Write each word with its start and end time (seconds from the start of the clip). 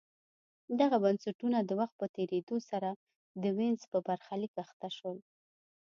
دغه 0.79 0.97
بنسټونه 1.03 1.57
د 1.63 1.69
وخت 1.79 1.95
په 2.01 2.07
تېرېدو 2.15 2.57
سره 2.69 2.89
د 3.41 3.43
وینز 3.57 3.81
په 3.91 3.97
برخلیک 4.07 4.53
اخته 4.63 4.89
شول 4.97 5.17